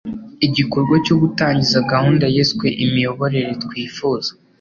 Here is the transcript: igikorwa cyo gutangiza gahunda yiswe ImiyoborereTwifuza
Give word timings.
igikorwa 0.47 0.95
cyo 1.05 1.15
gutangiza 1.21 1.77
gahunda 1.91 2.25
yiswe 2.33 2.67
ImiyoborereTwifuza 2.83 4.29